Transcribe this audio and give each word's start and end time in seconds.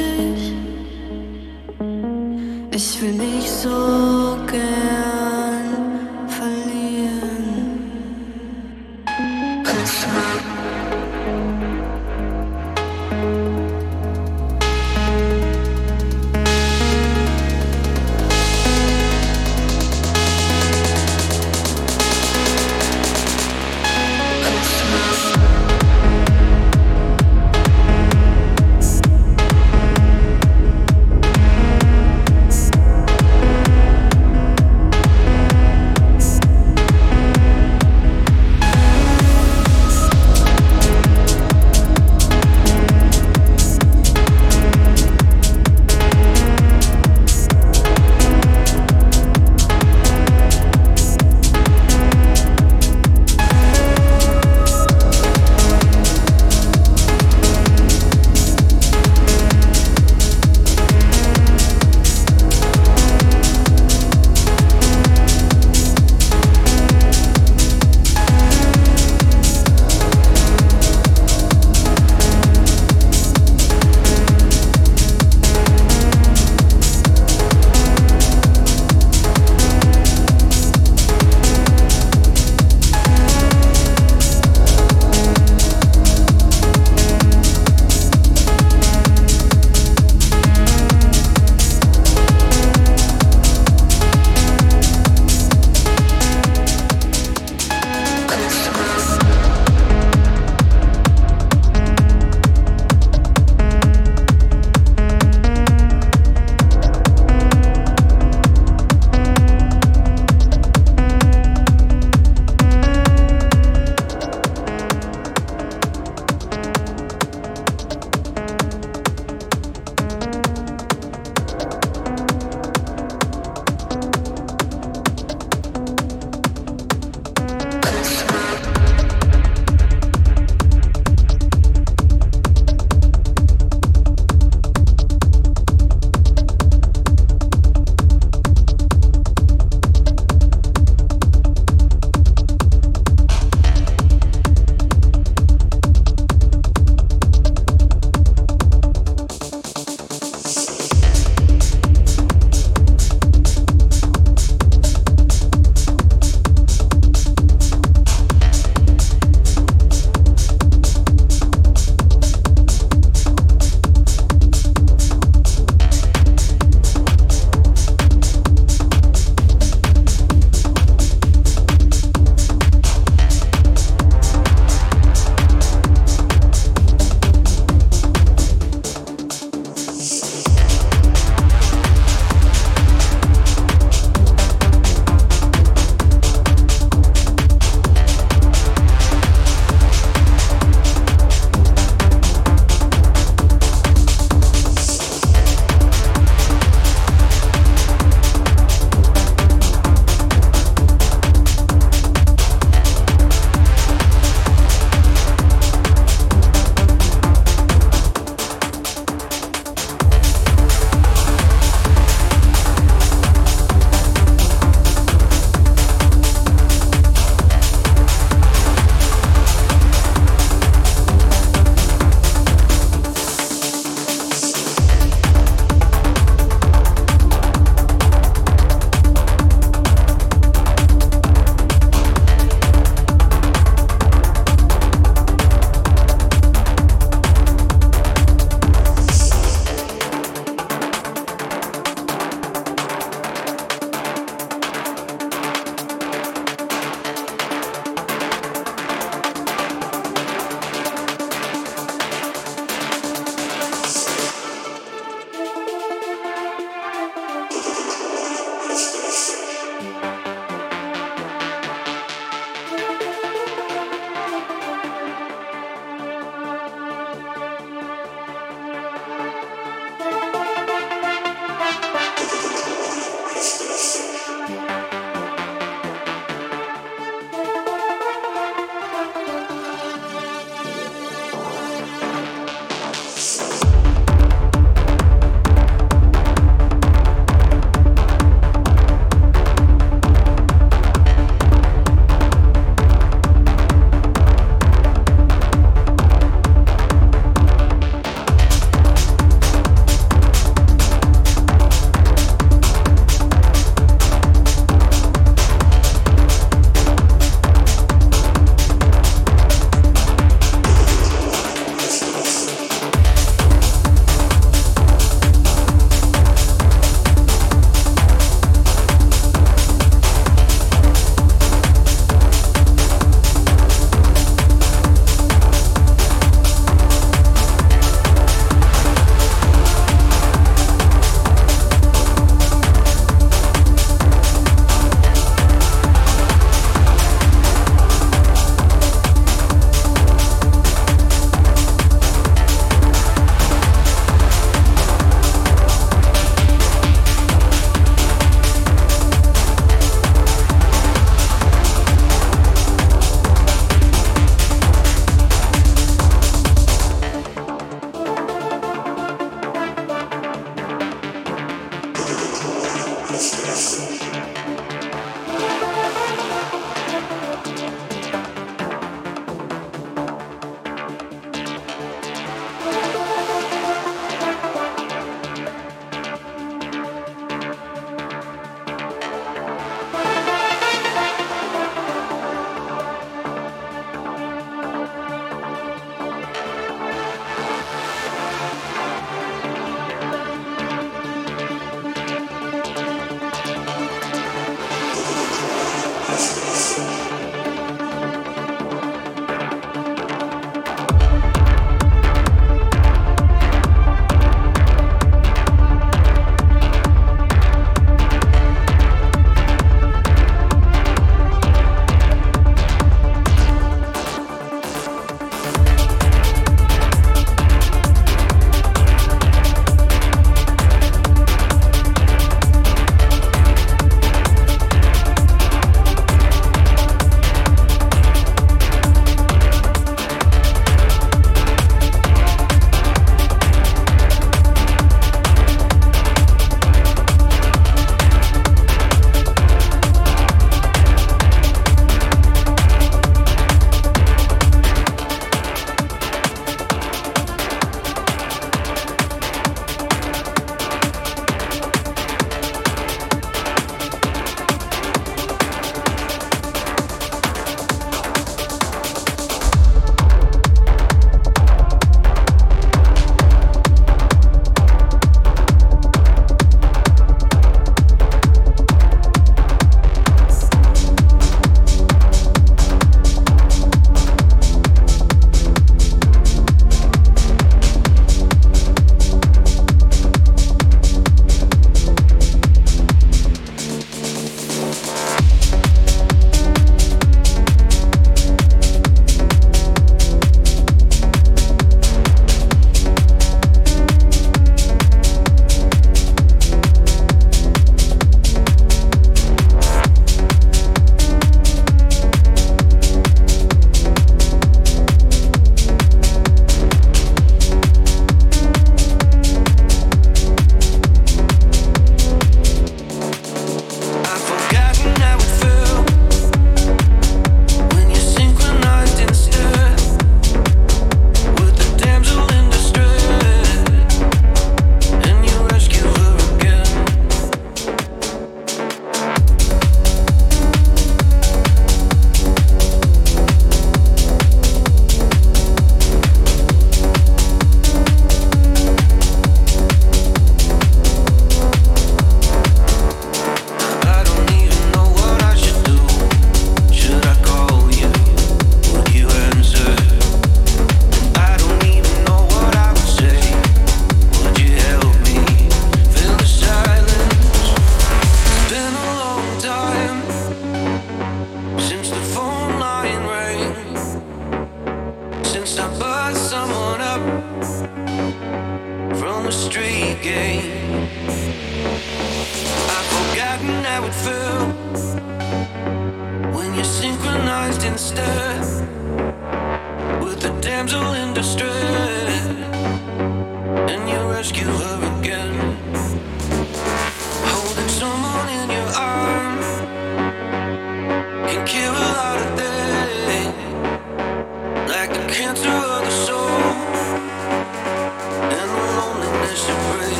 süchtig. 0.00 0.52
Ich 2.70 3.02
will 3.02 3.12
mich 3.12 3.50
so 3.50 4.36
gern 4.50 5.09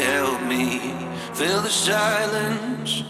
help 0.00 0.42
me 0.42 0.94
fill 1.34 1.60
the 1.62 1.70
silence? 1.70 3.02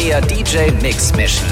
Pioneer 0.00 0.22
DJ 0.22 0.72
Mix 0.80 1.12
Mission. 1.14 1.49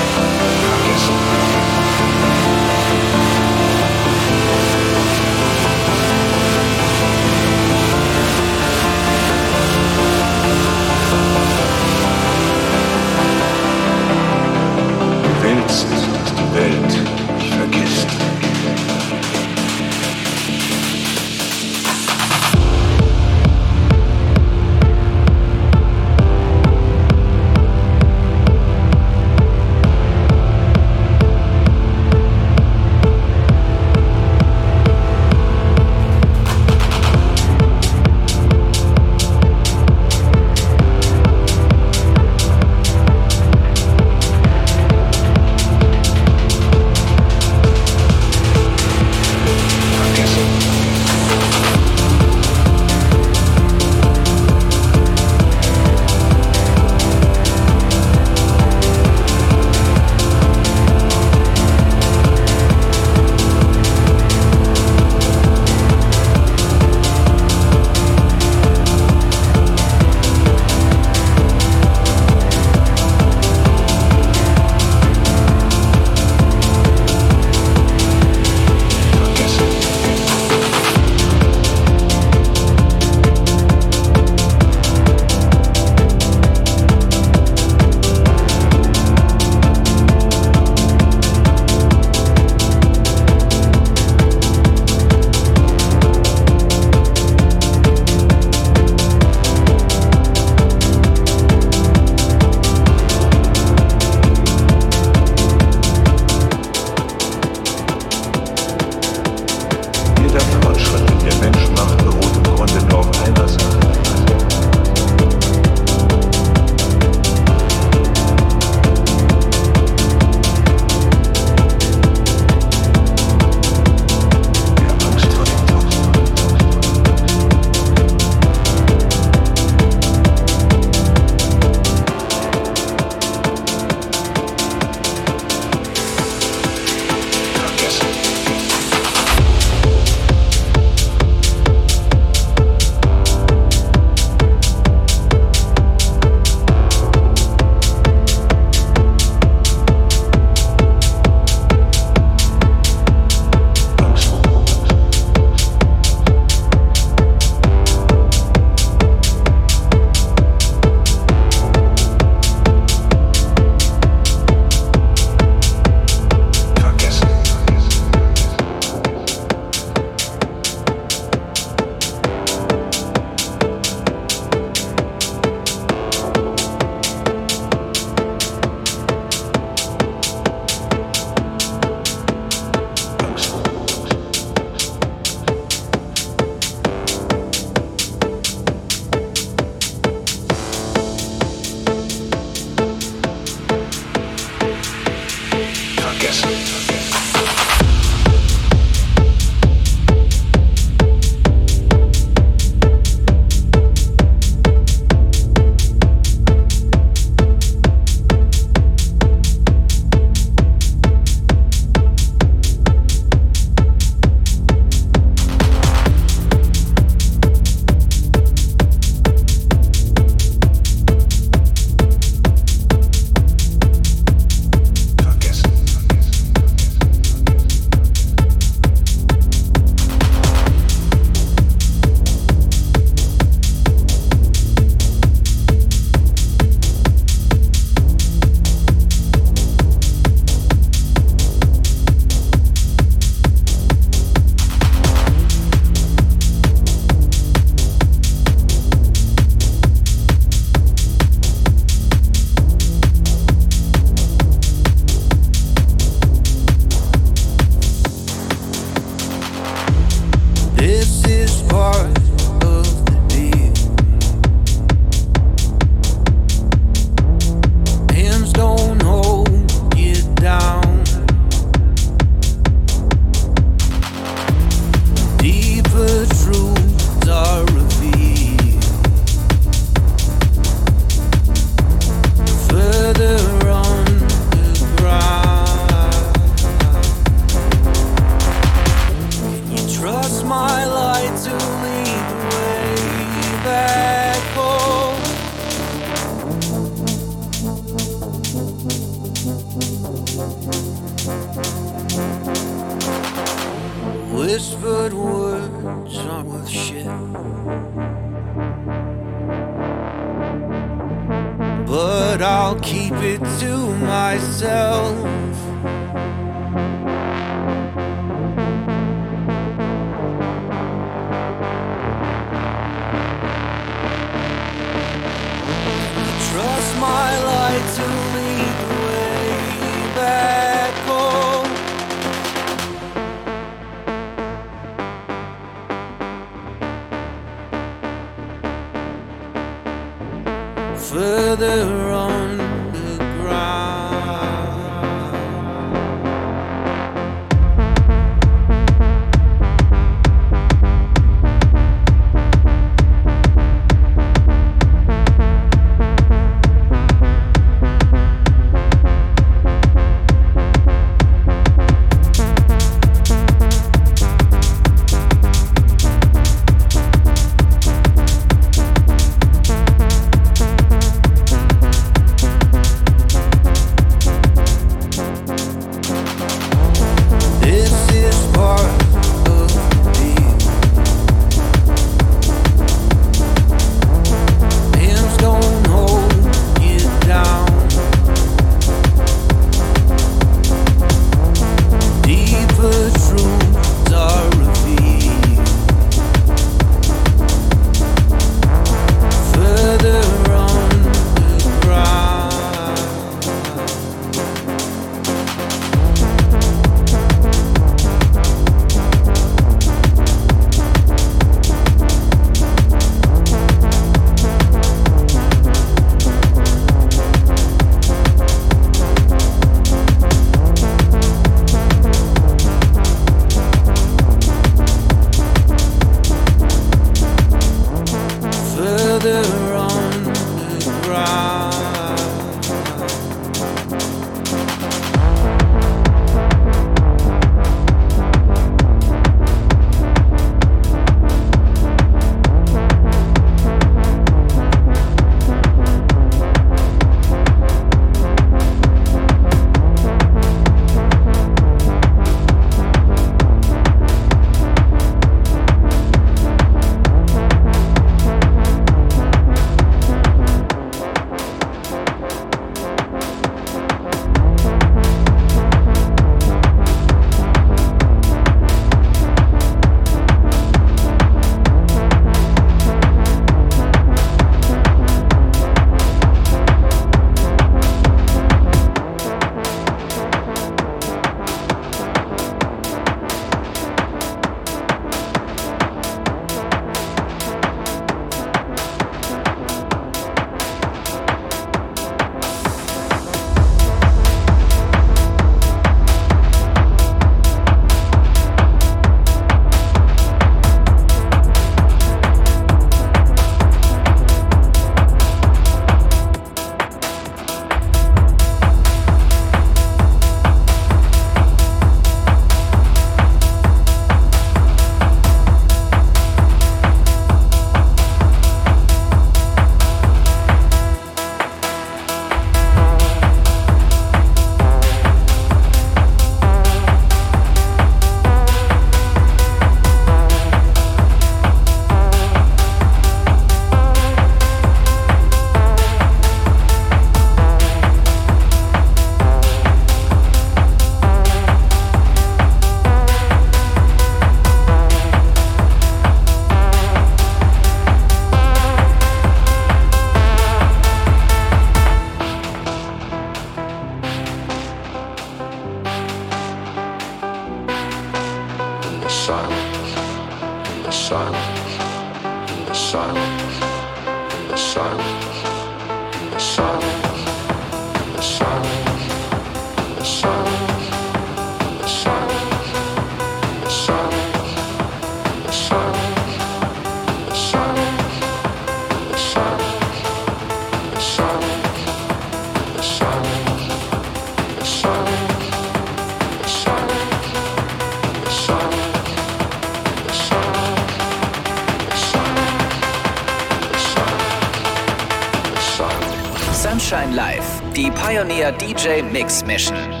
DJ 598.57 599.03
Mix 599.11 599.43
Mission. 599.43 600.00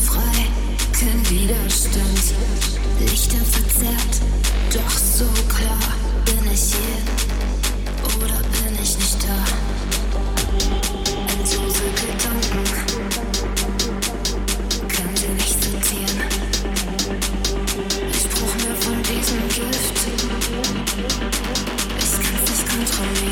frei, 0.00 0.46
kein 0.92 1.30
Widerstand. 1.30 2.34
Lichter 3.00 3.44
verzerrt, 3.44 4.20
doch 4.72 4.98
so 4.98 5.24
klar. 5.48 5.94
Bin 6.24 6.52
ich 6.52 6.74
hier 6.74 7.00
oder 8.16 8.38
bin 8.38 8.74
ich 8.82 8.96
nicht 8.98 9.22
da? 9.22 9.38
Endlose 11.32 11.86
Gedanken, 11.96 12.64
kann 14.88 15.16
sie 15.16 15.28
nicht 15.28 15.58
sortieren. 15.64 16.20
Ich 18.12 18.28
brauch 18.30 18.54
mehr 18.62 18.76
von 18.80 19.02
diesem 19.02 19.42
Gift. 19.48 19.98
Ich 21.98 22.12
kann's 22.22 22.50
nicht 22.50 22.64
kontrollieren. 22.68 23.29